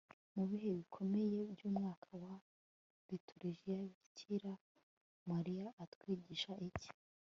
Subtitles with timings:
[0.35, 2.33] mu bihe bikomeye by'umwaka wa
[3.09, 4.53] liturjiya bikira
[5.29, 6.89] mariya atwigisha iki